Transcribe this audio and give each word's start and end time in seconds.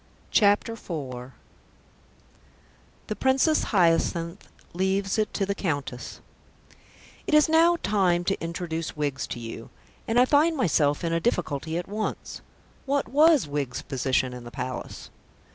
CHAPTER 0.31 0.73
IV 0.73 1.33
THE 3.05 3.15
PRINCESS 3.15 3.65
HYACINTH 3.65 4.47
LEAVES 4.73 5.19
IT 5.19 5.31
TO 5.31 5.45
THE 5.45 5.53
COUNTESS 5.53 6.21
It 7.27 7.35
is 7.35 7.47
now 7.47 7.77
time 7.83 8.23
to 8.23 8.43
introduce 8.43 8.97
Wiggs 8.97 9.27
to 9.27 9.39
you, 9.39 9.69
and 10.07 10.19
I 10.19 10.25
find 10.25 10.57
myself 10.57 11.03
in 11.03 11.13
a 11.13 11.19
difficulty 11.19 11.77
at 11.77 11.87
once. 11.87 12.41
What 12.87 13.09
was 13.09 13.47
Wiggs's 13.47 13.83
position 13.83 14.33
in 14.33 14.43
the 14.43 14.49
Palace? 14.49 15.11